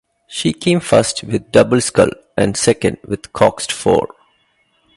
She 0.25 0.51
came 0.51 0.79
first 0.79 1.21
with 1.23 1.31
the 1.31 1.37
double 1.51 1.79
scull 1.79 2.09
and 2.35 2.57
second 2.57 2.97
with 3.05 3.21
the 3.21 3.29
coxed 3.29 3.71
four. 3.71 4.07